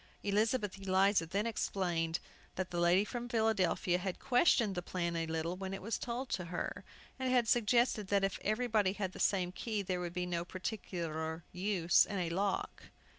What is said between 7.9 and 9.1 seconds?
that "if everybody